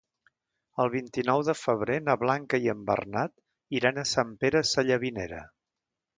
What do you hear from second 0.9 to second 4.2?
vint-i-nou de febrer na Blanca i en Bernat iran a